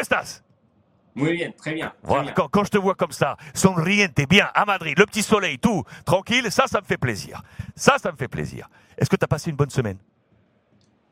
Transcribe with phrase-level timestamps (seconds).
[0.00, 0.42] comment estás?
[1.14, 1.88] Muy bien, très bien.
[1.90, 2.32] très Voilà, bien.
[2.34, 5.82] quand, quand je te vois comme ça, sonriente, bien, à Madrid, le petit soleil, tout,
[6.04, 7.42] tranquille, ça, ça me fait plaisir.
[7.74, 8.68] Ça, ça me fait plaisir.
[8.96, 9.98] Est-ce que tu as passé une bonne semaine?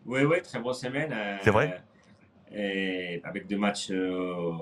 [0.06, 1.12] Oui, oui, très bonne semaine.
[1.12, 1.82] euh, C'est vrai?
[2.51, 4.53] et avec deux matchs euh,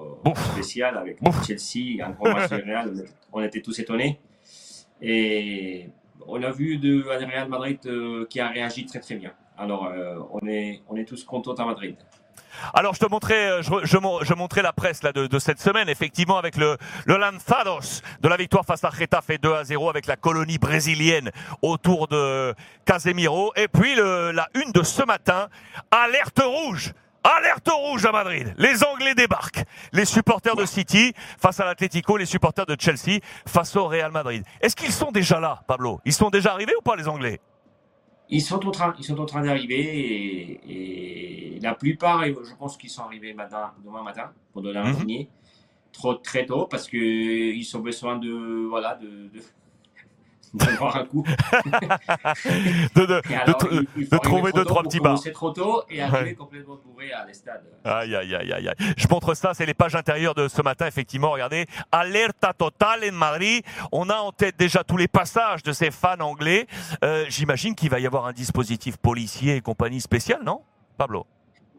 [0.52, 1.46] spéciaux avec Bouf.
[1.46, 3.04] Chelsea, un gros match Real.
[3.32, 4.18] On était tous étonnés.
[5.00, 5.88] Et
[6.26, 9.32] on a vu de Real Madrid euh, qui a réagi très très bien.
[9.56, 11.94] Alors euh, on, est, on est tous contents à Madrid.
[12.74, 15.88] Alors, je te montrais, euh, je, je, je montrais la presse là de, cette semaine,
[15.88, 20.06] effectivement, avec le, le Lanzados de la victoire face à Getafe 2 à 0 avec
[20.06, 21.30] la colonie brésilienne
[21.62, 23.52] autour de Casemiro.
[23.56, 25.48] Et puis, la une de ce matin,
[25.90, 26.92] alerte rouge.
[27.24, 28.54] Alerte rouge à Madrid.
[28.56, 29.64] Les Anglais débarquent.
[29.92, 34.44] Les supporters de City face à l'Atlético, les supporters de Chelsea face au Real Madrid.
[34.60, 36.00] Est-ce qu'ils sont déjà là, Pablo?
[36.04, 37.40] Ils sont déjà arrivés ou pas, les Anglais?
[38.28, 39.80] Ils sont en train, ils sont en train d'arriver
[40.66, 44.86] et, et la plupart, je pense qu'ils sont arrivés matin, demain matin pour donner un
[44.86, 44.96] Mhm.
[44.96, 45.28] premier,
[45.92, 49.40] trop très tôt parce que ils ont besoin de voilà de, de,
[50.56, 51.24] d'avoir un coup.
[52.94, 55.12] de, de, Et alors, de- il- il de faut trouver deux, trois petits bars.
[55.14, 56.34] commencer trop tôt et arriver Ouais.
[56.34, 57.62] complètement bourré à l'estade.
[57.84, 58.74] Aïe, aïe, aïe, aïe, aïe.
[58.96, 61.30] Je montre ça, c'est les pages intérieures de ce matin, effectivement.
[61.30, 63.62] Regardez, alerta totale en Madrid.
[63.92, 66.66] On a en tête déjà tous les passages de ces fans anglais.
[67.04, 70.62] Euh, J'imagine qu'il va y avoir un dispositif policier et compagnie spécial, non
[70.96, 71.26] Pablo?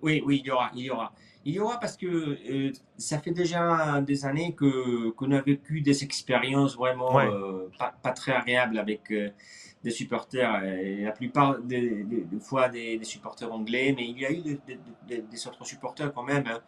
[0.02, 1.12] Oui, oui, il y aura, il y aura.
[1.48, 4.72] Il y aura parce que euh, ça fait déjà des années que
[5.18, 7.28] qu'on a vécu des expériences vraiment Ouais.
[7.28, 9.30] euh, pas, pas très agréables avec euh,
[9.86, 10.54] des supporters.
[10.66, 14.32] Et la plupart des, des- des fois des, des supporters anglais, mais il y a
[14.32, 14.42] eu
[15.08, 16.46] des, autres supporters quand même.
[16.48, 16.60] hein.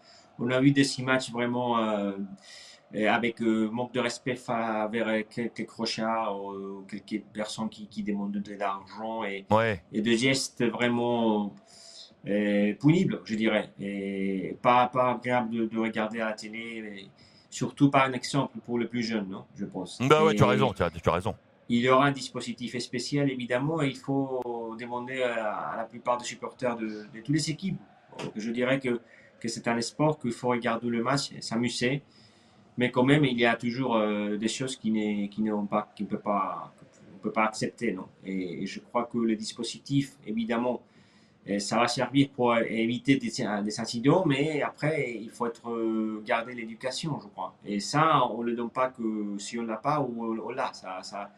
[0.42, 1.76] On a eu des six matchs vraiment
[2.94, 8.54] avec manque de respect fa- vers quelques crochards ou quelques personnes qui, qui demandent de
[8.56, 9.84] l'argent et Ouais.
[9.92, 11.54] et de gestes vraiment
[12.28, 17.08] euh, punibles, je dirais, et pas, pas agréable de, de regarder à la télé,
[17.50, 20.00] surtout pas un exemple pour les plus jeunes, non, je pense.
[20.02, 21.36] Bah ouais, tu as raison, tu as, tu as raison.
[21.70, 26.18] Il y aura un dispositif spécial, évidemment, et il faut demander à, à la plupart
[26.18, 27.78] des supporters de, de toutes les équipes.
[28.18, 29.00] Donc, je dirais que,
[29.40, 32.02] que c'est un sport qu'il faut regarder le match s'amuser,
[32.78, 35.92] mais quand même, il y a toujours euh, des choses qui n'est qui n'ont pas,
[35.96, 36.74] qui ne peut pas,
[37.14, 38.08] qu'on peut pas accepter, non.
[38.26, 40.82] Et, et je crois que le dispositif, évidemment,
[41.50, 43.30] euh, ça va servir pour éviter des,
[43.64, 47.56] des incidents, mais après, il faut être euh, garder l'éducation, je crois.
[47.66, 50.72] Et ça, on ne le donne pas que si on l'a pas ou on l'a.
[50.74, 51.30] Ça, ça,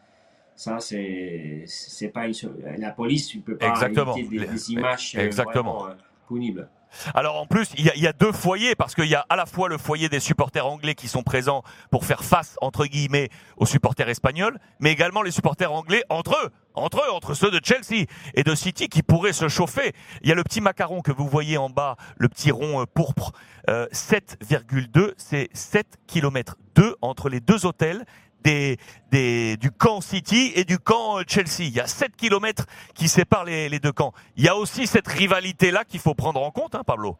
[0.54, 2.34] ça c'est pas une-
[2.78, 4.14] la police, ne peut pas Exactement.
[4.16, 5.78] éviter des, images euh, Exactement.
[5.78, 5.94] vraiment, euh,
[6.28, 6.68] punibles.
[7.14, 9.24] Alors en plus, il y, a, il y a deux foyers parce qu'il y a
[9.28, 12.86] à la fois le foyer des supporters anglais qui sont présents pour faire face entre
[12.86, 17.50] guillemets aux supporters espagnols, mais également les supporters anglais entre eux, entre eux, entre ceux
[17.50, 19.92] de Chelsea et de City qui pourraient se chauffer.
[20.22, 22.84] Il y a le petit macaron que vous voyez en bas, le petit rond euh,
[22.86, 23.32] pourpre,
[23.68, 28.04] euh, 7,2, c'est 7 km 2 entre les deux hôtels.
[28.44, 28.76] Des,
[29.10, 31.60] des, du camp City et du camp euh, Chelsea.
[31.60, 34.12] Il y a 7 kilomètres qui séparent les, deux camps.
[34.36, 37.16] Il y a aussi cette rivalité-là qu'il faut prendre en compte, hein, Pablo.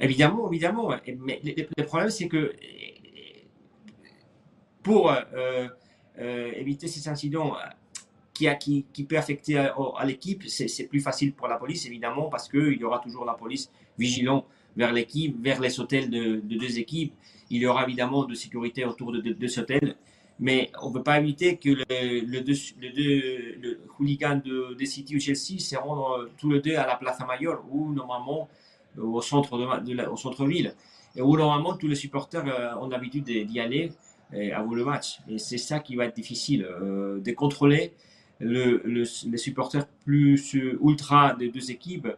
[0.00, 0.90] Évidemment, évidemment.
[1.18, 2.52] Mais le, problème, c'est que
[4.82, 5.68] pour euh,
[6.18, 7.54] euh, éviter ces incidents
[8.32, 11.86] qui, a, qui, qui peut affecter à, à l'équipe, c'est plus facile pour la police,
[11.86, 14.44] évidemment, parce qu'il y aura toujours la police vigilant
[14.76, 17.14] vers l'équipe, vers les hôtels de, de deux équipes.
[17.50, 19.96] Il y aura évidemment de sécurité autour de, de deux hôtels.
[20.40, 24.84] Mais on ne peut pas éviter que le, le deux, le le hooligan de, de
[24.84, 28.48] City ou Chelsea se rendent euh, tous les deux à la Plaza Mayor, où normalement
[28.98, 30.74] au centre de, au centre-ville
[31.16, 33.92] et où normalement tous les supporters euh, ont l'habitude de- d'y aller
[34.34, 35.20] euh, avant le match.
[35.28, 37.92] Et c'est ça qui va être difficile, euh, de contrôler
[38.40, 42.08] le, le- les supporters plus euh, ultra des deux équipes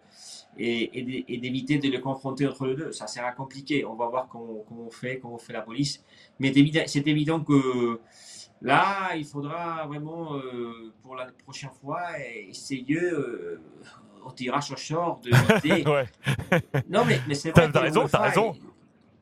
[0.58, 2.92] et, et d'é- et d'éviter de les confronter entre les deux.
[2.92, 3.84] Ça sera compliqué.
[3.84, 6.02] On va voir comment, comment on fait, comment fait la police.
[6.38, 6.52] Mais
[6.86, 8.00] c'est évident, que
[8.62, 12.02] là, il faudra vraiment, euh, pour la prochaine fois,
[12.48, 13.60] essayer euh,
[14.24, 16.06] au tirage au sort d'éviter Ouais.
[16.88, 17.70] non, mais, mais c'est vrai.
[17.70, 18.52] t'as raison, t'as raison.
[18.54, 18.60] est-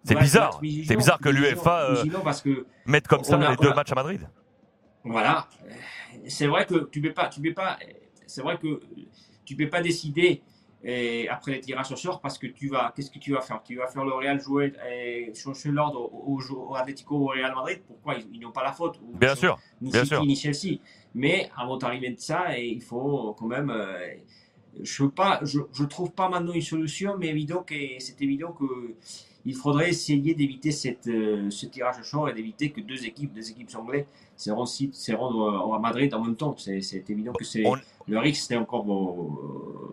[0.04, 0.60] C'est bizarre.
[0.86, 2.04] C'est bizarre que l'UEFA, euh,
[2.86, 4.20] Mettre comme ça On a- les deux on a- matchs à Madrid.
[5.02, 5.48] voilà,
[6.28, 7.78] c'est vrai que tu peux pas, tu peux pas,
[8.26, 8.80] c'est vrai que
[9.44, 10.42] tu peux pas décider
[10.86, 13.62] euh, après les tirages au sort parce que tu vas, qu'est-ce que tu vas faire?
[13.62, 17.28] Tu vas faire le Real jouer, euh, changer l'ordre au, au, au Atlético ou au
[17.28, 17.80] Real Madrid?
[17.86, 18.14] Pourquoi?
[18.16, 19.58] Ils, ils n'ont pas la faute Ou- Bien sûr.
[19.80, 20.24] ni bien City sûr.
[20.24, 20.78] ni Chelsea.
[21.14, 23.70] Mais avant d'arriver de ça, et il faut quand même.
[23.70, 24.14] euh,
[24.82, 28.50] je ne pas, je, je trouve pas maintenant une solution, mais évident que c'est évident
[28.52, 28.64] que
[29.46, 33.32] il faudrait essayer d'éviter cette, euh, ce tirage au sort et d'éviter que deux équipes,
[33.32, 36.56] deux équipes anglaises, se rendent, se rendent à Madrid en même temps.
[36.58, 37.76] C'est c'est évident que c'est On-
[38.08, 39.83] le risque est encore, euh,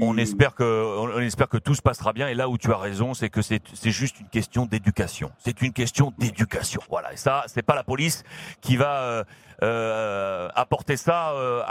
[0.00, 2.28] On espère que, on espère que tout se passera bien.
[2.28, 5.30] Et là où tu as raison, c'est que c'est, c'est juste une question d'éducation.
[5.38, 6.80] C'est une question d'éducation.
[6.88, 7.12] Voilà.
[7.12, 8.24] Et ça, c'est pas la police
[8.60, 9.24] qui va euh,
[9.62, 11.62] euh, apporter ça euh,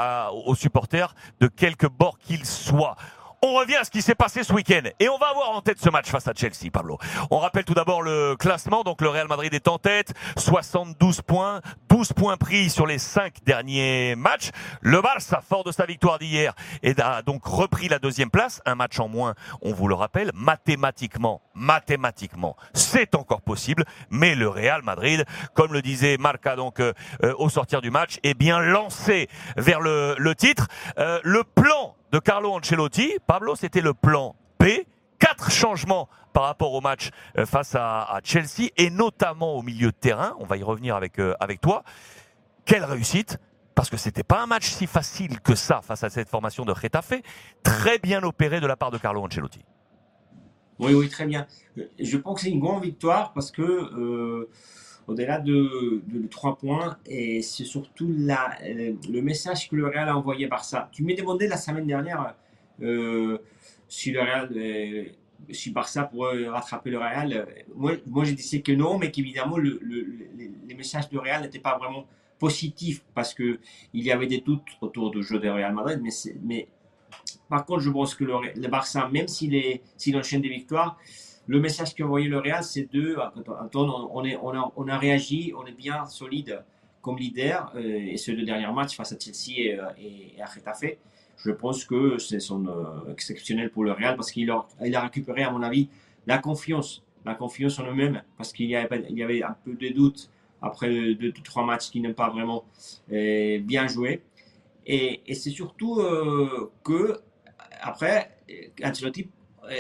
[0.46, 2.96] aux supporters de quelque bord qu'ils soient.
[3.44, 5.80] On revient à ce qui s'est passé ce week-end et on va avoir en tête
[5.82, 7.00] ce match face à Chelsea, Pablo.
[7.32, 8.84] On rappelle tout d'abord le classement.
[8.84, 13.44] Donc le Real Madrid est en tête, 72 points, 12 points pris sur les 5
[13.44, 14.52] derniers matchs.
[14.82, 16.54] Le Barça, fort de sa victoire d'hier,
[17.00, 19.34] a donc repris la deuxième place, un match en moins.
[19.64, 23.86] On vous le rappelle, mathématiquement, mathématiquement, c'est encore possible.
[24.12, 26.94] Mais le Real Madrid, comme le disait Marca donc euh,
[27.24, 30.68] euh, au sortir du match, est bien lancé vers le, titre.
[31.00, 31.81] Euh, le plan
[32.12, 33.18] de Carlo Ancelotti.
[33.26, 34.66] Pablo, c'était le plan B.
[35.20, 39.98] Quatre changements par rapport au match euh, face à, Chelsea et notamment au milieu de
[39.98, 40.36] terrain.
[40.40, 41.84] On va y revenir avec, euh, avec toi.
[42.66, 43.38] Quelle réussite
[43.76, 46.72] parce que c'était pas un match si facile que ça face à cette formation de
[46.72, 47.14] Retafe.
[47.64, 49.64] Très bien opéré de la part de Carlo Ancelotti.
[50.78, 51.48] Oui, oui, très bien.
[52.00, 54.50] Je pense que c'est une grande victoire parce que euh,
[55.08, 60.48] au-delà de, trois points, et c'est surtout euh, le message que le Real a envoyé
[60.48, 60.90] par ça.
[60.92, 62.36] Tu m'as demandé la semaine dernière
[62.82, 63.38] euh,
[63.88, 65.06] si le Real, euh,
[65.52, 67.48] si Barça pourrait rattraper le Real.
[67.76, 70.06] Moi, moi je disais que non, mais qu'évidemment, le, le,
[70.68, 72.06] les messages du Real n'étaient pas vraiment
[72.40, 73.60] positifs parce qu'il
[73.94, 76.02] y avait des doutes autour du jeu du Real Madrid.
[76.44, 76.68] Mais,
[77.50, 80.98] par contre, je pense que le Barça, même s'il enchaîne des victoires,
[81.48, 83.18] le message qu'a envoyé le Real, c'est de,
[83.62, 86.64] Anton, on, est, on, a, on a réagi, on est bien solide
[87.02, 90.46] comme leader, euh, et ce deux derniers matchs face à Chelsea et, euh, et, à
[90.46, 90.98] Getafe,
[91.38, 95.52] je pense que c'est son euh, exceptionnel pour le Real parce qu'il a, récupéré, à
[95.52, 95.90] mon avis,
[96.28, 100.30] la confiance, la confiance en eux-mêmes, parce qu'il y, avait, un peu de doute
[100.62, 102.64] après deux, trois matchs qui n'ont pas vraiment
[103.10, 104.22] bien joué.
[104.86, 106.00] Et, c'est surtout
[106.84, 107.20] que,
[107.82, 108.38] après,
[108.84, 109.28] Ancelotti,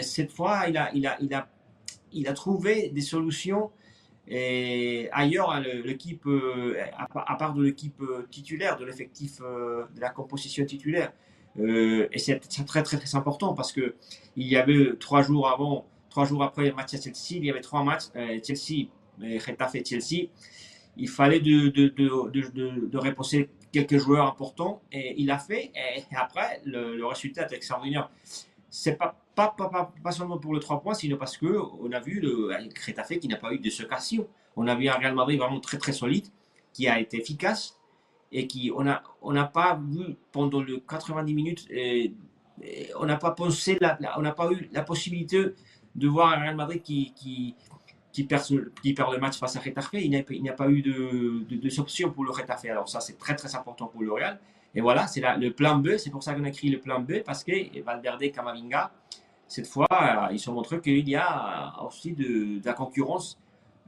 [0.01, 3.71] cette fois, il a, trouvé des solutions
[4.27, 6.75] et ailleurs, l'équipe, euh,
[7.15, 11.11] à part de l'équipe euh, titulaire, de l'effectif, euh, de la composition titulaire,
[11.59, 13.95] et c'est très, très très important parce que
[14.37, 17.49] il y avait trois jours avant, trois jours après le match à Chelsea, il y
[17.49, 18.87] avait trois matchs Chelsea,
[19.19, 20.29] Getafe et Chelsea.
[20.95, 25.73] Il fallait de, de, reposer quelques joueurs importants et il a fait.
[25.75, 28.09] Et après, le, le résultat est extraordinaire.
[28.69, 32.19] C'est pas pas, pas, pas, seulement pour le 3 points, sinon parce qu'on a vu
[32.19, 34.27] le Crétafé qui n'a pas eu de secassion.
[34.55, 36.27] On a vu un Real Madrid vraiment très très solide,
[36.73, 37.77] qui a été efficace
[38.31, 42.13] et qui on n'a on a pas vu pendant les 90 minutes, et,
[42.99, 43.79] on n'a pas pensé,
[44.17, 45.55] on n'a pas eu la possibilité
[45.95, 47.55] de voir un Real Madrid qui, qui,
[48.11, 48.43] qui, perd,
[48.81, 49.89] qui perd le match face à Getafe.
[49.93, 52.65] Il n'y a, pas eu de, de, de, pour le Getafe.
[52.65, 54.39] Alors ça, c'est très très important pour le Real.
[54.75, 55.97] Et voilà, c'est le plan B.
[55.97, 58.91] C'est pour ça qu'on a écrit le plan B, parce que Valverde, Camavinga,
[59.51, 63.37] cette fois, ils se montré qu'il y a aussi de, de la concurrence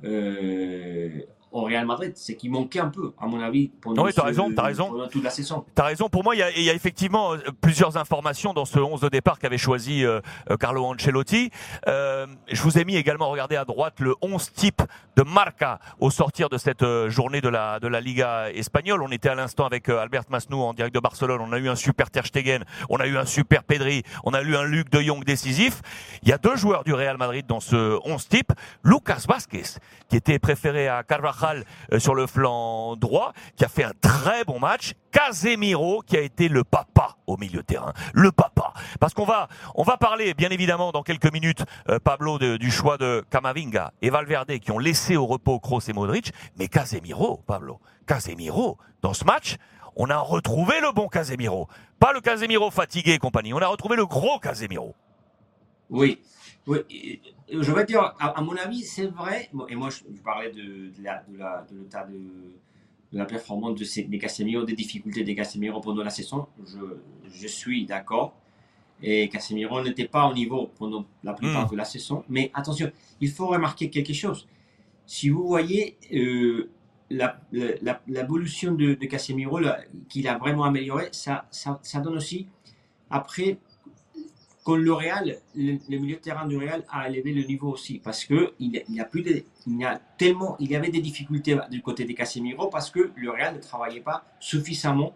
[0.03, 1.21] euh,
[1.53, 2.11] au Real Madrid.
[2.15, 5.07] C'est qui manquait un peu, à mon avis, pendant, oui, as raison, as raison.
[5.09, 5.63] toute la saison.
[5.73, 6.09] Tu as raison.
[6.09, 8.99] Pour moi, il y, a, il y, a, effectivement euh, plusieurs informations dans ce 11
[9.01, 10.19] de départ qu'avait choisi euh,
[10.49, 11.51] euh, Carlo Ancelotti.
[11.87, 14.81] Euh, je vous ai mis également, regardez à droite, le 11 type
[15.15, 19.03] de Marca au sortir de cette journée de la, de la Liga espagnole.
[19.03, 21.39] On était à l'instant avec Albert Masnou en direct de Barcelone.
[21.41, 24.41] On a eu un super Ter Stegen, on a eu un super Pedri, on a
[24.41, 25.81] eu un Luc de Jong décisif.
[26.23, 28.51] Il y a deux joueurs du Real Madrid dans ce 11 type.
[28.83, 29.79] Lucas Vázquez,
[30.09, 31.42] qui était préféré à Carvajal
[31.91, 34.93] euh, sur le flanc droit, qui a fait un très bon match.
[35.11, 37.93] Casemiro, qui a été le papa au milieu de terrain.
[38.13, 38.73] Le papa.
[38.99, 42.97] Parce qu'on va, on va parler, bien évidemment, dans quelques minutes, euh, Pablo, du choix
[42.97, 46.33] de Camavinga et Valverde, qui ont laissé au repos Kroos et Modric.
[46.57, 49.57] Mais Casemiro, Pablo, Casemiro, dans ce match,
[49.95, 51.67] on a retrouvé le bon Casemiro.
[51.99, 53.53] Pas le Casemiro fatigué et compagnie.
[53.53, 54.95] On a retrouvé le gros Casemiro.
[55.89, 56.19] Oui.
[56.65, 56.79] Oui,
[57.49, 59.49] je vais dire, à, mon avis, c'est vrai.
[59.67, 62.21] Et moi, je, parlais de, l'état de,
[63.11, 66.47] la performance de ces, des Casemiro, des difficultés des Casemiro pendant la saison.
[66.65, 66.79] Je,
[67.29, 68.33] je suis d'accord.
[69.01, 71.71] Et Casemiro n'était pas au niveau pendant la plupart hmm.
[71.71, 72.23] de la saison.
[72.29, 74.47] Mais attention, il faut remarquer quelque chose.
[75.05, 76.69] Si vous voyez euh,
[77.09, 79.59] l'évolution de, de Casemiro,
[80.07, 82.47] qu'il a vraiment amélioré, ça, ça, ça donne aussi,
[83.09, 83.57] après,
[84.63, 88.25] quand le Real, le, milieu de terrain du Real a élevé le niveau aussi parce
[88.25, 92.05] que il, a plus de, y a tellement, il y avait des difficultés du côté
[92.05, 95.13] des Casemiro parce que le Real ne travaillait pas suffisamment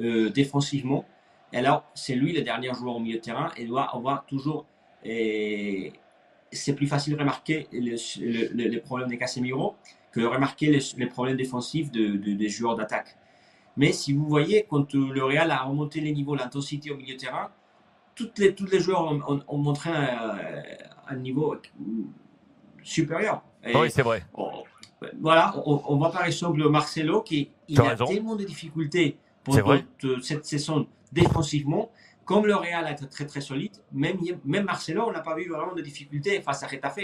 [0.00, 1.04] euh, défensivement.
[1.52, 4.66] Et alors, c'est lui le dernier joueur au milieu de terrain et doit avoir toujours.
[5.04, 9.76] C'est plus facile de remarquer les problèmes des Casemiro
[10.12, 13.16] que de remarquer les, problèmes défensifs de, des joueurs d'attaque.
[13.76, 17.20] Mais si vous voyez, quand le Real a remonté les niveaux, l'intensité au milieu de
[17.20, 17.50] terrain,
[18.18, 19.04] toutes les, tous les joueurs
[19.48, 21.56] ont, montré un, niveau
[22.82, 23.42] supérieur.
[23.64, 24.24] oui, c'est vrai.
[25.20, 29.56] voilà, on, va par exemple Marcelo qui il a tellement de difficultés pour
[30.20, 31.90] cette saison défensivement.
[32.24, 35.74] Comme le Real est très très solide, même, même Marcelo, on n'a pas vu vraiment
[35.74, 36.98] de difficultés face à Retafe.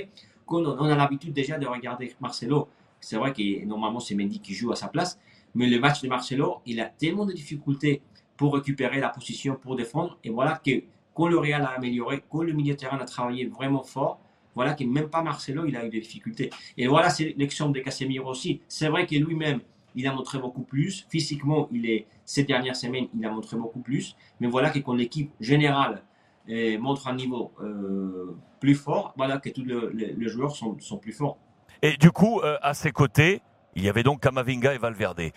[0.49, 2.69] On, on a l'habitude déjà de regarder Marcelo.
[3.01, 5.19] C'est vrai que normalement c'est Mendy qui joue à sa place,
[5.55, 8.03] mais le match de Marcelo, il a tellement de difficultés
[8.37, 10.19] pour récupérer la position, pour défendre.
[10.25, 10.83] Et voilà que
[11.15, 14.21] quand le Real a amélioré, quand le milieu de terrain a travaillé vraiment fort,
[14.55, 16.51] voilà que même pas Marcelo, il a eu des difficultés.
[16.77, 18.61] Et voilà, c'est l'exemple de Casemiro aussi.
[18.69, 19.61] C'est vrai que lui-même,
[19.95, 21.07] il a montré beaucoup plus.
[21.09, 24.17] Physiquement, il est, ces dernières semaines, il a montré beaucoup plus.
[24.41, 26.03] Mais voilà que quand l'équipe générale
[26.47, 31.13] eh, montre un niveau euh, plus fort, voilà que tous les joueurs sont, sont, plus
[31.13, 31.39] forts.
[31.83, 33.41] Et du coup, euh, à ses côtés,
[33.75, 35.33] il y avait donc Kamavinga et Valverde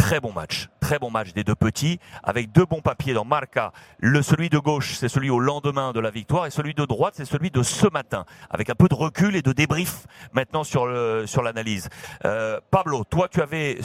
[0.00, 3.72] très bon match, très bon match des deux petits, avec deux bons papiers dans Marca.
[3.98, 7.14] Le celui de gauche, c'est celui au lendemain de la victoire, et celui de droite,
[7.16, 10.88] c'est celui de ce matin, avec un peu de recul et de débrief maintenant sur
[11.26, 11.90] sur l'analyse.
[12.24, 13.78] Euh, Pablo, toi, tu avais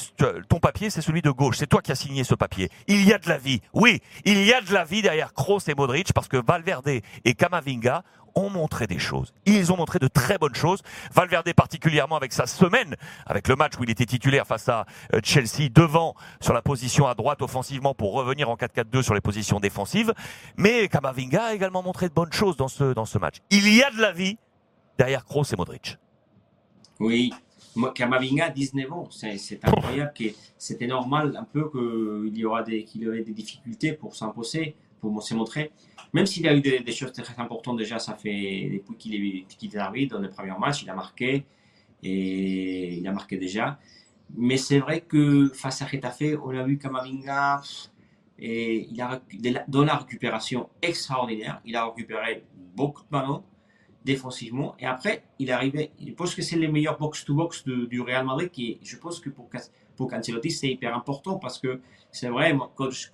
[0.48, 2.70] ton papier, c'est celui de gauche, c'est toi qui as signé ce papier.
[2.88, 5.68] Il y a de la vie, oui, il y a de la vie derrière Kroos
[5.68, 6.88] et Modric, parce que Valverde
[7.26, 8.04] et Kamavinga
[8.36, 9.34] ont montré des choses.
[9.46, 10.82] Ils ont montré de très bonnes choses.
[11.14, 15.20] Valverde particulièrement avec sa semaine, avec le match où il était titulaire face à euh,
[15.24, 19.60] Chelsea, devant sur la position à droite offensivement pour revenir en 4-4-2 sur les positions
[19.60, 20.14] défensives.
[20.58, 23.38] Mais Kamavinga a également montré de bonnes choses dans ce, dans ce match.
[23.52, 24.38] Il y a de la vie
[24.98, 25.98] derrière Kroos et Modric.
[27.00, 27.34] Oui,
[27.94, 30.14] Kamavinga, 19 ans, c'est incroyable.
[30.58, 34.76] C'était normal un peu qu'il y aura des, qu'il y aurait des difficultés pour s'imposer,
[35.02, 35.72] pour se montrer.
[36.16, 39.78] Même s'il a eu des, choses très importantes déjà, ça fait depuis qu'il est, est
[39.78, 41.44] arrivé dans les premiers matchs, il a marqué
[42.02, 43.78] et il a marqué déjà.
[44.34, 47.62] Mais c'est vrai que face à Retafe, on a vu Kamavinga
[48.40, 49.22] et il a
[49.68, 51.60] dans la récupération extraordinaire.
[51.66, 52.46] Il a récupéré
[52.78, 53.44] beaucoup de ballons
[54.06, 55.92] défensivement et après il est arrivé.
[56.00, 59.50] Je pense que c'est le meilleur box-to-box du Real Madrid qui, je pense que pour
[59.96, 61.80] pour Cancelotti, c'est hyper important parce que
[62.12, 62.58] c'est vrai,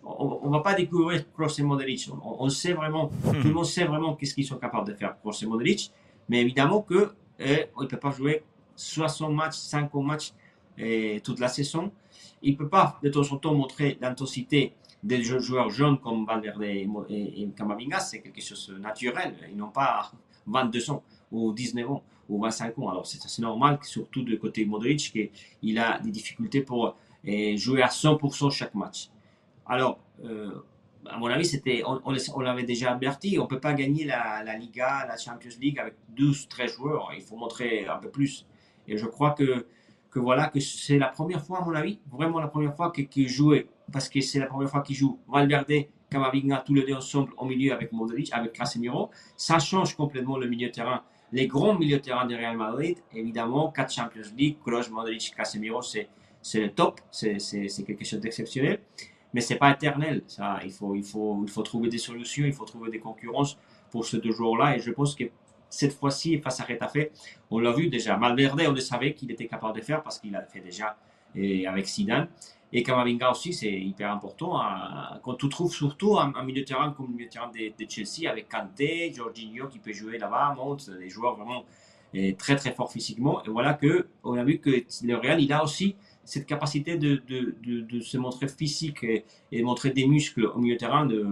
[0.03, 2.09] on ne va pas découvrir Kroos et Modric.
[2.23, 5.33] On, sait vraiment, tout le monde sait vraiment qu'est-ce qu'ils sont capables de faire, Kroos
[5.41, 5.91] et Modric.
[6.29, 8.43] Mais évidemment que eh, il ne peut pas jouer
[8.75, 10.33] 60 matchs, 50 matchs
[10.77, 11.91] et eh, toute la saison.
[12.41, 14.73] Il ne peut pas de temps en temps montrer l'intensité
[15.03, 17.99] des joueurs jeunes comme Valverde et, et, Camavinga.
[17.99, 19.35] C'est quelque chose de naturel.
[19.49, 20.11] Ils n'ont pas
[20.45, 22.89] 22 ans ou 19 ans ou 25 ans.
[22.89, 27.87] Alors c'est normal, surtout de côté Modric, qu'il a des difficultés pour eh, jouer à
[27.87, 29.09] 100% chaque match.
[29.65, 30.51] Alors, euh,
[31.05, 34.57] à mon avis, c'était, on, l'avait déjà averti, on ne peut pas gagner la, la,
[34.57, 37.11] Liga, la Champions League avec 12, 13 joueurs.
[37.15, 38.45] Il faut montrer un peu plus.
[38.87, 39.65] Et je crois que,
[40.09, 43.29] que voilà, que c'est la première fois, à mon avis, vraiment la première fois qu'il
[43.29, 47.31] jouait, parce que c'est la première fois qu'il joue Valverde, Camavinga, tous les deux ensemble
[47.37, 49.09] au milieu avec Modric, avec Casemiro.
[49.37, 52.97] Ça change complètement le milieu de terrain les grands milieux de terrain du Real Madrid,
[53.13, 56.09] évidemment, 4 Champions League, Kroos, Modric, Casemiro, c'est
[56.55, 57.37] le top, c'est
[57.85, 58.79] quelque chose d'exceptionnel.
[59.33, 60.59] Mais c'est pas éternel, ça.
[60.65, 63.57] Il faut, il, faut, il faut trouver des solutions, il faut trouver des concurrences
[63.89, 64.75] pour ces deux joueurs-là.
[64.75, 65.23] Et je pense que
[65.69, 66.97] cette fois-ci, face à Retafe,
[67.49, 68.17] on l'a vu déjà.
[68.17, 70.97] Malverde, on le savait qu'il était capable de faire parce qu'il a fait déjà
[71.35, 72.27] et avec Zidane.
[72.73, 74.61] Et Kamavinga aussi, c'est hyper important.
[74.61, 75.19] Hein.
[75.23, 78.29] quand tu trouves surtout un, milieu de terrain comme le milieu de terrain de, Chelsea
[78.29, 81.65] avec Kanté, Jorginho qui peut jouer là-bas, monte, des joueurs vraiment
[82.37, 83.43] très très forts physiquement.
[83.43, 84.69] Et voilà que on a vu que
[85.03, 89.89] le Real, il a aussi cette capacité de, de, se montrer physique et, et, montrer
[89.89, 91.25] des muscles au milieu de terrain, de,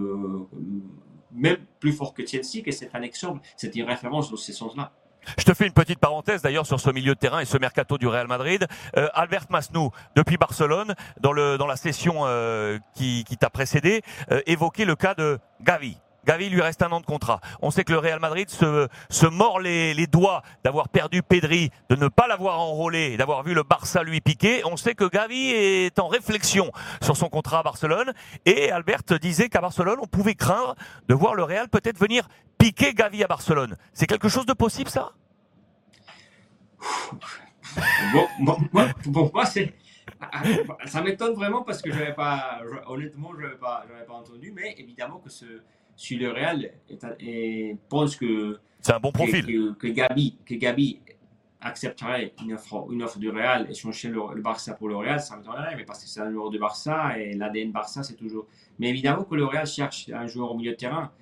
[1.32, 4.92] même plus fort que Chelsea, que c'est un exemple, c'est une référence dans ce sens-là.
[5.38, 7.98] Je te fais une petite parenthèse d'ailleurs sur ce milieu de terrain et ce mercato
[7.98, 8.66] du Real Madrid.
[8.96, 14.02] Euh, Albert Masnou, depuis Barcelone, dans, le, dans la session euh, qui, qui t'a précédé,
[14.30, 15.96] euh, évoquait le cas de Gavi.
[16.26, 17.40] Gavi lui reste un an de contrat.
[17.62, 21.96] On sait que le Real Madrid se, se mord les, doigts d'avoir perdu Pedri, de
[21.96, 24.62] ne pas l'avoir enrôlé, d'avoir vu le Barça lui piquer.
[24.64, 26.70] On sait que Gavi est en réflexion
[27.02, 28.12] sur son contrat à Barcelone.
[28.44, 30.74] Et Albert disait qu'à Barcelone, on pouvait craindre
[31.08, 33.76] de voir le Real peut-être venir piquer Gavi à Barcelone.
[33.92, 35.12] C'est quelque chose de possible, ça?
[38.42, 38.58] Bon,
[39.32, 39.74] moi, c'est.
[40.86, 45.30] Ça m'étonne vraiment parce que j'avais pas, honnêtement, je n'avais pas entendu, mais évidemment que
[45.30, 45.44] ce,
[46.00, 46.70] si le Real
[47.20, 50.98] et pense que c'est un bon profil, que, que, Gabi, que Gabi
[51.60, 55.20] accepterait une offre, une offre du Real et changer le, le Barça pour le Real,
[55.20, 58.46] ça m'étonnerait, mais parce que c'est un joueur du Barça et l'ADN Barça, c'est toujours.
[58.78, 61.12] Mais évidemment que le Real cherche un joueur au milieu de terrain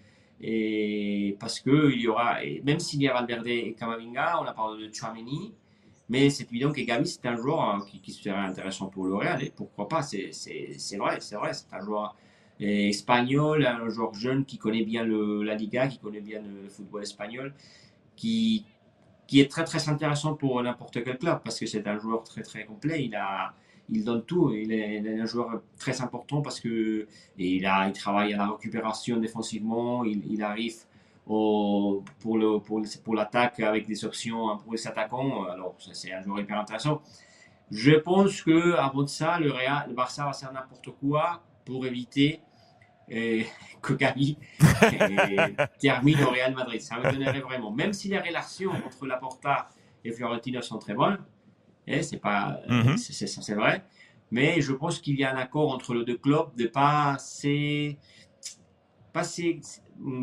[0.41, 4.53] et parce que il y aura, même s'il y a Valverde et Camavinga, on a
[4.53, 5.55] parlé de Chouameni,
[6.09, 9.17] mais c'est évident que Gavi, c'est un joueur hein, qui, qui, serait intéressant pour le
[9.17, 10.31] Real, et pourquoi pas, c'est
[10.97, 12.15] vrai, c'est vrai, c'est un joueur
[12.61, 17.55] espagnol, un joueur jeune qui connaît bien la Liga, qui connaît bien le football espagnol,
[18.17, 18.65] qui,
[19.27, 22.43] qui est très très intéressant pour n'importe quel club parce que c'est un joueur très
[22.43, 23.05] très complet.
[23.05, 23.55] Il a,
[23.88, 24.53] il donne tout.
[24.53, 29.19] Il est, un joueur très important parce que il a, il travaille à la récupération
[29.19, 30.05] défensivement.
[30.05, 30.77] Il, il arrive
[31.27, 35.45] au, pour le pour, pour l'attaque avec des options pour les attaquants.
[35.45, 37.03] Alors c'est un joueur hyper intéressant.
[37.71, 41.85] Je pense que avant de ça, le Real, le Barça va faire n'importe quoi pour
[41.87, 42.41] éviter
[43.11, 43.47] et
[43.83, 43.95] que
[45.79, 46.81] termine au Real Madrid.
[46.81, 49.69] Ça me donnerait vraiment, même si les relations entre Laporta
[50.05, 51.19] et Florentino sont très bonnes,
[51.87, 52.97] et c'est pas, mhm.
[52.97, 53.85] c'est vrai,
[54.31, 57.99] mais je pense qu'il y a un accord entre les deux clubs de pas c'est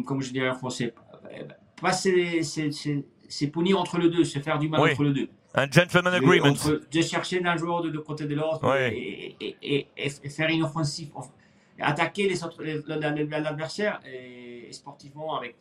[0.06, 0.94] comme je dirais en français,
[1.82, 5.30] pas c'est punir entre les deux, se faire du mal entre les deux.
[5.58, 6.52] Un gentleman agreement.
[6.52, 11.12] de chercher un joueur de, côté de l'autre et, et, et, faire une offensive
[11.80, 12.34] attaquer
[12.88, 15.56] l'adversaire et, sportivement avec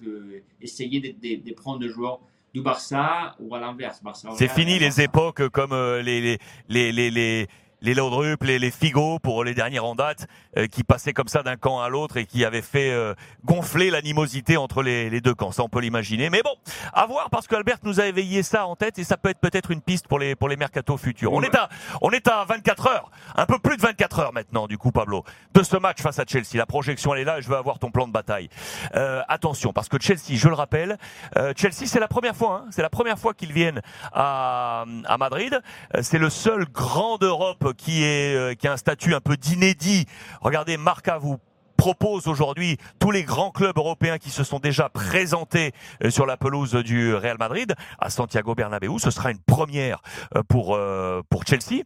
[0.60, 2.20] essayer de, de, prendre des joueurs
[2.52, 4.00] du Barça ou à l'inverse.
[4.36, 7.48] C'est fini les époques comme euh, les, les, les, les
[7.84, 10.26] les Laudrup, les, les Figo pour les dernières en date,
[10.56, 13.14] euh, qui passaient comme ça d'un camp à l'autre et qui avaient fait euh,
[13.44, 15.52] gonfler l'animosité entre les, les, deux camps.
[15.52, 16.30] Ça, on peut l'imaginer.
[16.30, 16.54] Mais bon,
[16.94, 19.70] à voir parce qu'Albert nous a éveillé ça en tête et ça peut être peut-être
[19.70, 21.34] une piste pour les pour les mercato futurs.
[21.34, 21.68] On est à
[22.00, 25.22] on est à 24 heures, un peu plus de 24 heures maintenant du coup, Pablo,
[25.52, 26.54] de ce match face à Chelsea.
[26.54, 27.38] La projection elle est là.
[27.38, 28.48] Et je veux avoir ton plan de bataille.
[28.94, 30.96] Euh, attention, parce que Chelsea, je le rappelle,
[31.36, 35.18] euh, Chelsea c'est la première fois, hein, c'est la première fois qu'ils viennent à à
[35.18, 35.60] Madrid.
[36.00, 40.06] C'est le seul grand d'Europe qui est euh, qui a un statut un peu d'inédit.
[40.40, 41.38] Regardez, Marca vous
[41.76, 46.36] propose aujourd'hui tous les grands clubs européens qui se sont déjà présentés euh, sur la
[46.36, 48.98] pelouse du Real Madrid à Santiago Bernabéu.
[48.98, 50.00] Ce sera une première
[50.36, 50.78] euh, pour
[51.28, 51.82] pour Chelsea.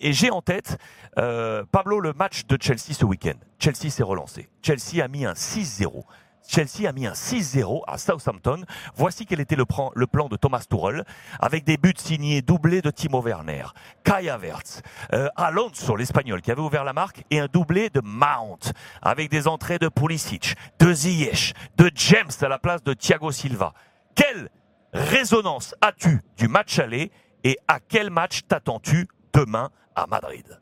[0.00, 0.78] et j'ai en tête
[1.16, 3.38] Pablo le match de Chelsea ce week-end.
[3.58, 4.48] Chelsea s'est relancé.
[4.62, 6.04] Chelsea a mis un 6-0
[6.50, 8.64] Chelsea a mis un 6-0 à Southampton.
[8.96, 11.04] Voici quel était le, plan, de Thomas Tuchel,
[11.38, 13.66] avec des buts signés doublés de Timo Werner,
[14.02, 18.72] Kai Havertz, euh, Alonso, l'Espagnol, qui avait ouvert la marque, et un doublé de Mount,
[19.00, 23.72] avec des entrées de Pulisic, de Ziyech, de James à la place de Thiago Silva.
[24.16, 24.50] Quelle
[24.92, 27.12] résonance as-tu du match aller
[27.44, 30.60] et à quel match t'attends-tu demain à Madrid?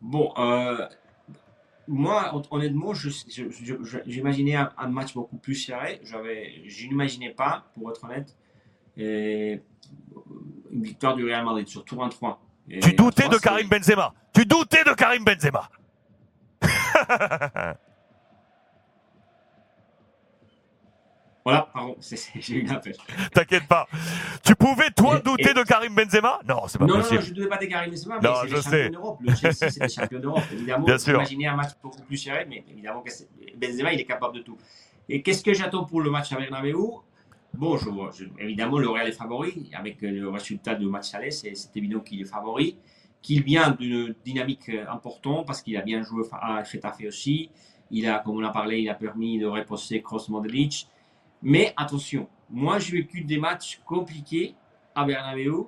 [0.00, 0.88] Bon, euh,
[1.90, 2.92] moi, honnêtement,
[4.06, 6.00] j'imaginais un, match beaucoup plus serré.
[6.04, 8.36] Je n'imaginais pas, pour être honnête,
[8.96, 9.60] une
[10.72, 12.40] victoire du Real Madrid, surtout un 3.
[12.80, 14.14] tu doutais de Karim Benzema.
[14.32, 15.68] Tu doutais de Karim Benzema.
[21.44, 21.96] Voilà, pardon,
[22.40, 22.80] j'ai eu un.
[23.32, 23.86] T'inquiète pas.
[24.44, 26.40] Tu pouvais, toi, douter de Karim Benzema?
[26.46, 27.16] Non, c'est pas non, possible.
[27.16, 29.18] Non, je ne doutais pas de Karim Benzema, mais c'est le champion d'Europe.
[29.22, 30.42] Le Chelsea, c'est le champion d'Europe.
[30.52, 31.14] Évidemment, Bien sûr.
[31.14, 33.02] imaginez un match beaucoup plus serré, mais évidemment,
[33.56, 34.58] Benzema, il est capable de tout.
[35.08, 36.74] Et qu'est-ce que j'attends pour le match à Bernabeu?
[37.54, 39.70] Bon, je évidemment, le Real est favori.
[39.74, 42.76] Avec le résultat du match aller, c'est évident qu'il est favori.
[43.22, 47.50] Qu'il vient d'une dynamique importante parce qu'il a bien joué à Getafe aussi.
[47.90, 50.86] Il a, comme on a parlé, il a permis de reposer Cross Modric.
[51.42, 54.54] Mais attention, moi j'ai vécu des matchs compliqués
[54.94, 55.66] à Bernabeu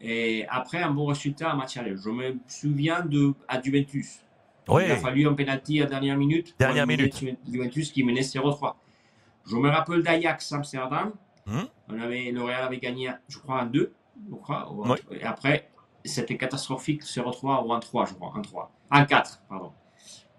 [0.00, 1.96] et après un bon résultat à match aller.
[1.96, 4.20] Je me souviens de à Juventus.
[4.68, 6.54] Il a fallu un penalty à dernière minute.
[6.58, 7.24] Dernière minute.
[7.48, 8.74] Juventus qui menait 0-3.
[9.46, 11.12] Je me rappelle d'Ajax Amsterdam.
[11.46, 11.64] Hmm?
[11.88, 13.92] On avait, le Real avait gagné, je crois, un 2.
[14.30, 14.68] Je crois,
[15.10, 15.68] Et après,
[16.04, 18.68] c'était catastrophique, 0-3 ou 1-3, je crois.
[18.92, 19.06] 1-3.
[19.06, 19.72] 1-4, pardon.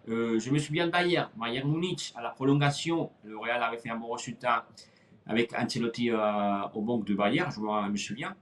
[0.10, 3.90] Euh, je me souviens de Bayern, Bayern Munich, à la prolongation, le Real avait fait
[3.90, 4.68] un bon résultat
[5.26, 6.18] avec Ancelotti euh,
[6.74, 8.36] au banc de Bayern, je me souviens.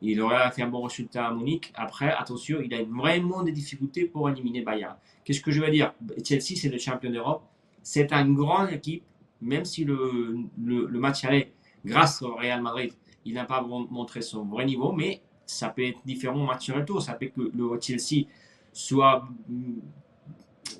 [0.00, 1.72] Et le Real a fait un bon résultat à Munich.
[1.74, 4.94] Après, attention, il a vraiment des difficultés pour éliminer Bayern.
[5.24, 5.92] Qu'est-ce que je veux dire?
[6.24, 7.42] Chelsea, c'est le champion d'Europe.
[7.82, 9.02] C'est une grande équipe,
[9.40, 11.52] même si le, match allait
[11.84, 12.92] grâce au Real Madrid,
[13.24, 17.02] il n'a pas montré son vrai niveau, mais ça peut être différent match retour.
[17.02, 18.26] Ça peut que le Chelsea
[18.72, 19.26] soit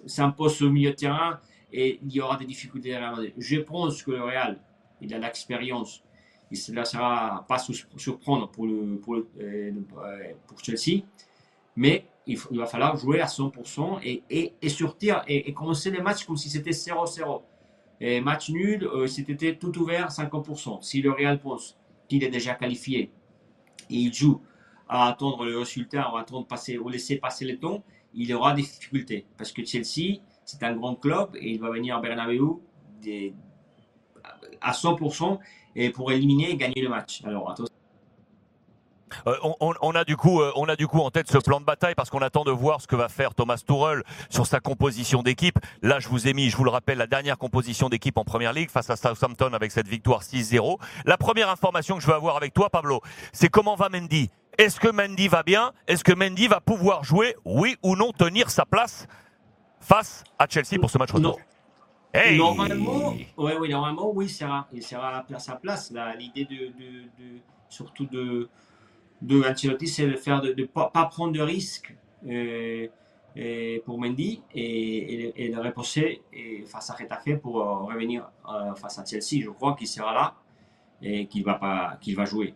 [0.08, 1.40] s'impose au milieu de terrain
[1.72, 4.60] et il y aura des difficultés à Je pense que le Real,
[5.00, 6.02] il a l'expérience.
[6.50, 7.58] Il ne se pas
[7.96, 8.66] surprendre pour,
[9.02, 9.72] pour, euh,
[10.46, 11.02] pour Chelsea.
[11.76, 16.48] Mais il, va falloir jouer à 100% et, sortir et, commencer les matchs comme si
[16.48, 17.42] c'était 0-0.
[18.00, 20.82] Et match nul, euh, c'était tout ouvert 50%.
[20.82, 21.76] Si le Real pense
[22.08, 23.10] qu'il est déjà qualifié
[23.90, 24.40] et il joue
[24.88, 27.84] à attendre le résultat, à attendre passer, ou laisser passer le temps,
[28.18, 29.24] il aura des difficultés.
[29.36, 32.56] Parce que Chelsea, c'est un grand club et il va venir à Bernabeu
[34.60, 35.38] à 100%
[35.76, 37.22] et pour éliminer et gagner le match.
[37.24, 37.77] Alors, attention.
[39.26, 41.64] Euh, on, a du coup, euh, on a du coup en tête ce plan de
[41.64, 45.22] bataille parce qu'on attend de voir ce que va faire Thomas Tuchel sur sa composition
[45.22, 45.58] d'équipe.
[45.82, 48.52] Là, je vous ai mis, je vous le rappelle, la dernière composition d'équipe en Première
[48.52, 50.78] Ligue face à Southampton avec cette victoire 6-0.
[51.04, 53.00] La première information que je veux avoir avec toi, Pablo,
[53.32, 54.30] c'est comment va Mendy?
[54.58, 55.72] Est-ce que Mendy va bien?
[55.86, 59.06] Est-ce que Mendy va pouvoir jouer, oui ou non, tenir sa place
[59.80, 61.38] face à Chelsea pour ce match retour?
[62.12, 65.92] Hey Normalement, ouais, ouais, normalement, oui, il sera, il sera à sa place.
[66.18, 66.72] L'idée de,
[67.68, 68.48] surtout de
[69.22, 71.94] de Ancelotti, c'est de faire de ne pas, prendre de risques
[72.26, 72.86] euh,
[73.36, 78.28] euh, pour Mendy et, et, et de reposer et face à Retafe pour revenir
[78.76, 79.42] face à Chelsea.
[79.44, 80.34] Je crois qu'il sera là
[81.02, 82.54] et qu'il va, pas, qu'il va jouer.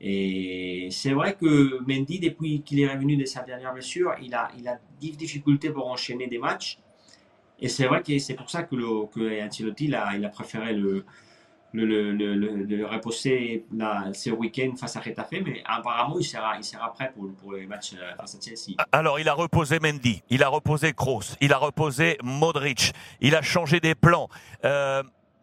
[0.00, 4.50] Et c'est vrai que Mendy, depuis qu'il est revenu de sa dernière blessure, il a,
[4.58, 6.78] il a des difficultés pour enchaîner des matchs.
[7.60, 8.74] Et c'est vrai que c'est pour ça que,
[9.46, 11.04] Ancelotti, il il a préféré le,
[11.74, 16.56] le, le, le, le reposer la, ce week-end face à Retafe, mais apparemment il sera,
[16.56, 18.76] il sera prêt pour, pour le match euh, face à Chelsea.
[18.92, 23.42] Alors il a reposé Mendy, il a reposé Kroos, il a reposé Modric, il a
[23.42, 24.28] changé des plans.
[24.64, 25.02] Euh,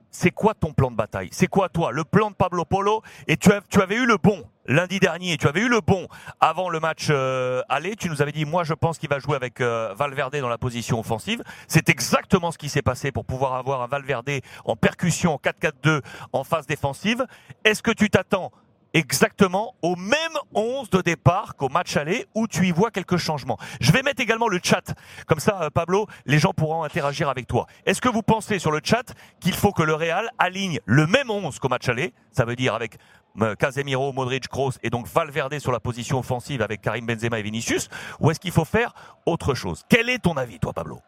[0.10, 1.30] c'est quoi ton plan de bataille?
[1.32, 1.92] C'est quoi toi?
[1.92, 3.02] Le plan de Pablo Polo?
[3.28, 6.08] Et tu, as, tu avais eu le bon lundi dernier, tu avais eu le bon
[6.40, 7.96] avant le match euh, aller.
[7.96, 10.58] Tu nous avais dit, moi, je pense qu'il va jouer avec euh, Valverde dans la
[10.58, 11.42] position offensive.
[11.68, 16.02] C'est exactement ce qui s'est passé pour pouvoir avoir un Valverde en percussion en 4-4-2
[16.34, 17.26] en phase défensive.
[17.64, 18.52] Est-ce que tu t'attends
[18.94, 20.16] exactement au même
[20.54, 23.58] 11 de départ qu'au match aller où tu y vois quelques changements.
[23.80, 24.94] Je vais mettre également le chat.
[25.28, 27.68] Comme ça, euh, Pablo, les gens pourront interagir avec toi.
[27.86, 31.30] Est-ce que vous pensez sur le chat qu'il faut que le Real aligne le même
[31.30, 32.14] 11 qu'au match aller?
[32.32, 32.98] Ça veut dire avec
[33.40, 37.44] euh, Casemiro, Modric, Kroos et donc Valverde sur la position offensive avec Karim Benzema et
[37.44, 37.90] Vinicius
[38.20, 38.94] Ou est-ce qu'il faut faire
[39.26, 39.84] autre chose?
[39.88, 41.00] Quel est ton avis, toi, Pablo?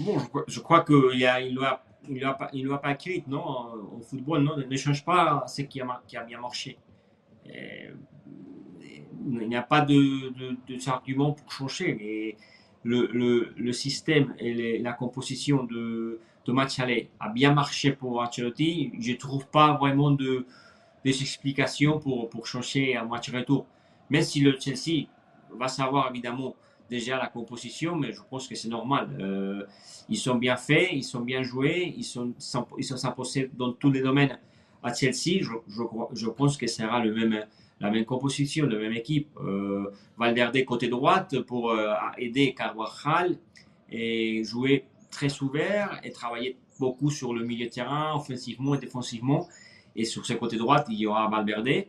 [0.00, 1.82] Bon, je crois qu'il a, il doit,
[2.52, 3.38] il pas écrit, non?
[3.38, 6.76] Euh, au football, non, ne change pas ce qui a, a bien marché.
[7.48, 7.94] Euh,
[9.30, 11.96] il n'y a pas de, de, pour changer.
[12.00, 12.36] Et
[12.82, 18.92] le, système et la composition de, de match aller a bien marché pour Ancelotti.
[19.00, 20.46] Je ne trouve pas vraiment de,
[21.04, 23.66] des explications pour, pour changer un match retour.
[24.10, 25.06] Même si le Chelsea
[25.50, 26.54] va savoir évidemment
[26.88, 29.08] déjà la composition, mais je pense que c'est normal.
[29.20, 29.64] Euh,
[30.08, 32.32] ils sont bien faits, ils sont bien joués, ils sont
[32.78, 34.38] ils sont imposés dans tous les domaines
[34.82, 35.42] à Chelsea.
[35.42, 35.82] Je, je,
[36.14, 37.44] je pense que ce sera le même,
[37.80, 39.28] la même composition, la même équipe.
[39.40, 43.36] Euh, Valverde côté droite pour euh, aider Carvajal
[43.90, 49.46] et jouer très ouvert et travailler beaucoup sur le milieu de terrain, offensivement et défensivement.
[49.98, 51.86] Et sur ce côté droit, il y aura Valverde.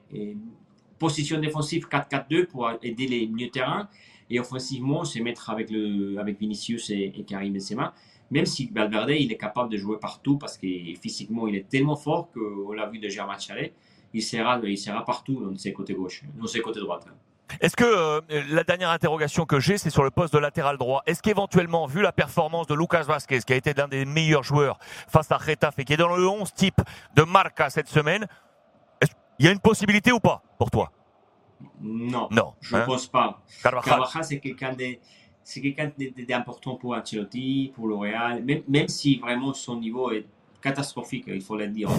[0.98, 3.88] Position défensive 4-4-2 pour aider les milieux terrain.
[4.32, 7.94] Et offensivement, se mettre avec, le, avec Vinicius et, Karim Benzema.
[8.32, 10.68] Même si Valverde, il est capable de jouer partout parce que
[11.00, 13.74] physiquement, il est tellement fort qu'on l'a vu déjà à match aller.
[14.12, 17.06] Il sera, il sera partout dans ses côtés gauche, dans ses côtés droite.
[17.08, 17.14] Hein.
[17.62, 21.02] Est-ce que euh, la dernière interrogation que j'ai, c'est sur le poste de latéral droit.
[21.06, 24.80] Est-ce qu'éventuellement, vu la performance de Lucas Vasquez, qui a été l'un des meilleurs joueurs
[25.08, 26.82] face à Retafe, qui est dans le 11 type
[27.16, 28.28] de Marca cette semaine,
[29.40, 30.92] il y a une possibilité ou pas pour toi?
[31.82, 32.28] Non.
[32.32, 32.54] Non.
[32.62, 32.86] Je ne hein?
[32.86, 33.42] pense pas.
[33.64, 34.98] Carvajal, Carvajal c'est quelqu'un de
[35.44, 35.62] c'est
[36.28, 40.28] d'important pour Ancelotti, pour L'Oréal, même, même si vraiment son niveau est
[40.62, 41.90] catastrophique, il faut le dire,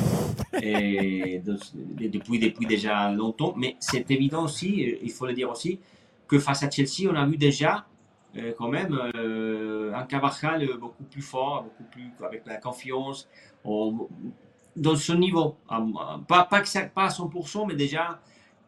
[0.54, 3.54] euh, depuis, depuis déjà longtemps.
[3.56, 5.80] Mais c'est évident aussi, euh, il faut le dire aussi,
[6.28, 7.86] que face à Chelsea, on a vu déjà
[8.36, 8.96] euh, quand même
[9.94, 13.28] un Cavajal beaucoup plus fort, beaucoup plus avec la confiance,
[13.64, 15.56] dans son niveau.
[16.28, 16.62] Pas, pas,
[16.94, 18.20] pas à 100%, mais déjà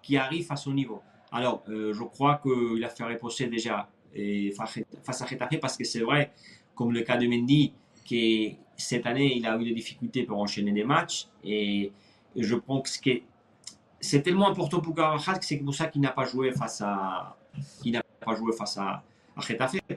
[0.03, 1.01] qui arrive à son niveau.
[1.31, 6.01] Alors, je crois qu'il a fait reposer déjà et face à Getafe parce que c'est
[6.01, 6.33] vrai,
[6.75, 7.73] comme le cas de Mendy,
[8.09, 11.29] que cette année, il a eu des difficultés pour enchaîner des matchs.
[11.45, 11.93] Et
[12.37, 13.11] je pense que
[14.01, 17.37] c'est tellement important pour Carvajal que c'est pour ça qu'il n'a pas joué face à,
[17.85, 19.03] il n'a pas joué face à,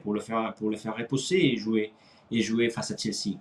[0.02, 1.92] pour le faire, pour le faire reposer et jouer,
[2.30, 3.36] et jouer face à Chelsea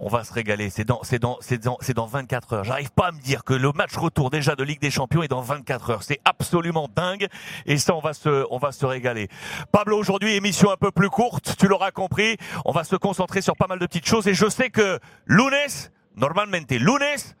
[0.00, 0.70] on va se régaler.
[0.70, 2.64] C'est dans, c'est c'est dans, c'est dans 24 heures.
[2.64, 5.28] J'arrive pas à me dire que le match retour déjà de Ligue des Champions est
[5.28, 6.02] dans 24 heures.
[6.02, 7.28] C'est absolument dingue.
[7.66, 9.28] Et ça, on va se, régaler.
[9.70, 11.54] Pablo, aujourd'hui, émission un peu plus courte.
[11.58, 12.38] Tu l'auras compris.
[12.64, 14.26] On va se concentrer sur pas mal de petites choses.
[14.26, 17.34] Et je sais que lunes, normalement, lunes,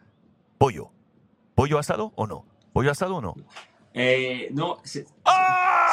[0.58, 0.90] pollo.
[1.56, 2.44] Pollo asado ou non?
[2.74, 3.34] Pollo asado ou non?
[3.94, 5.92] Eh, non, c'est, ah!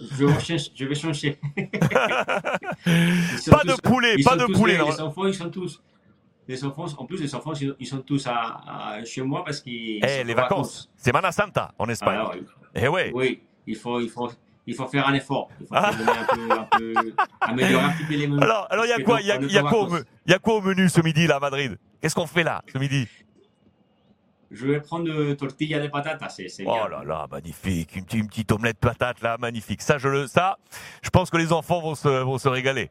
[0.00, 0.26] Je,
[0.74, 1.38] je vais changer.
[1.56, 1.62] pas
[3.64, 4.78] de poulet, pas de poulet.
[4.78, 5.82] Les enfants, ils sont tous.
[6.46, 10.00] Les enfants, en plus, les enfants, ils sont tous à, à chez moi parce qu'ils.
[10.02, 10.90] Eh, les vacances.
[10.96, 12.18] Semana Santa en Espagne.
[12.18, 12.34] Ah, alors,
[12.74, 13.10] eh ouais.
[13.14, 14.30] Oui, il faut, il faut,
[14.66, 15.50] il faut faire un effort.
[15.60, 16.04] Il faut un peu,
[16.50, 16.94] un peu,
[17.40, 18.42] améliorer un petit peu les menus.
[18.42, 19.88] Alors, alors il y a quoi, il y a, y quoi
[20.26, 21.76] y a quoi au menu ce midi là à Madrid?
[22.00, 23.06] Qu'est-ce qu'on fait là ce midi?
[24.50, 26.88] Vais prendre tortilla de patatas, c'est Oh bien.
[26.88, 29.82] là là, magnifique, une, petite- une petite omelette patate là, magnifique.
[29.82, 30.56] Ça, je le, ça,
[31.02, 32.90] je pense que les enfants vont se, vont se régaler.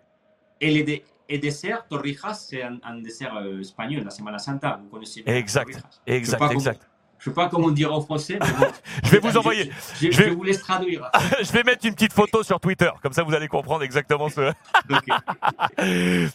[0.61, 4.79] Et le dé- et dessert, torrijas, c'est un, un dessert euh, espagnol, la Semana Santa,
[4.81, 5.35] vous connaissez bien.
[5.35, 5.99] Exact, torrijas.
[6.05, 6.87] exact,
[7.19, 7.49] Je sais pas exact.
[7.51, 8.71] Comment, je sais pas comment dire en français, mais bon.
[9.03, 11.09] Je vais vous envoyer, Je, je- je vais- je vous laisse traduire.
[11.41, 14.51] je vais mettre une petite photo sur Twitter, comme ça vous allez comprendre exactement ce,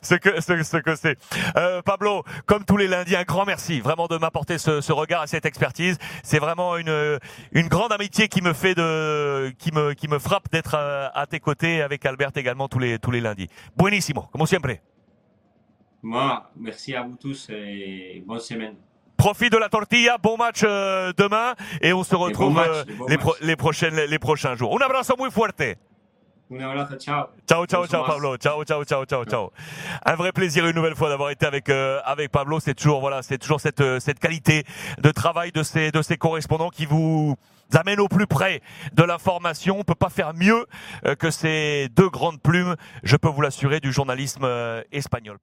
[0.03, 1.17] ce que ce, ce que c'est.
[1.57, 5.25] Euh, Pablo, comme tous les lundis, un grand merci vraiment de m'apporter ce, ce regard
[5.25, 5.99] et cette expertise.
[6.23, 7.19] C'est vraiment une
[7.53, 11.27] une grande amitié qui me fait de qui me qui me frappe d'être à, à
[11.27, 13.49] tes côtés avec Albert également tous les tous les lundis.
[13.77, 14.79] Buenísimo, como siempre.
[16.03, 18.75] Moi, merci à vous tous et bonne semaine.
[19.23, 23.19] Profite de la tortilla, bon match euh, demain et on se retrouve match, euh, les,
[23.19, 24.77] pro- les prochaines les prochains jours.
[24.77, 25.79] Un abrazo muy fuerte.
[26.51, 27.27] Un abrazo, ciao.
[27.49, 28.05] Ciao, ciao, ciao.
[28.05, 28.37] Pablo.
[28.37, 29.53] Ciao, ciao, ciao, ciao, ciao.
[30.05, 32.59] Un vrai plaisir une nouvelle fois d'avoir été avec euh, avec Pablo.
[32.59, 34.65] C'est toujours voilà, c'est toujours cette euh, cette qualité
[34.99, 37.37] de travail de ces de ces correspondants qui vous
[37.75, 38.61] amène au plus près
[38.93, 39.79] de l'information.
[39.79, 40.67] On peut pas faire mieux
[41.07, 45.39] euh, que ces deux grandes plumes, je peux vous l'assurer, du journalisme euh, espagnol.